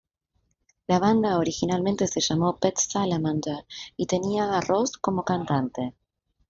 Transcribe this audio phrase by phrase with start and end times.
[0.87, 5.93] La banda originalmente se llamó Pet Salamander y tenía a Ross como cantante.